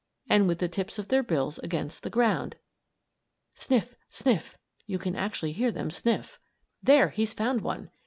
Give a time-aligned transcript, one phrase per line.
[0.27, 2.55] and with the tips of their bills against the ground.
[3.53, 3.93] "Sniff!
[4.09, 6.39] Sniff!" (You actually can hear them sniff.)
[6.81, 7.91] There, he's found one!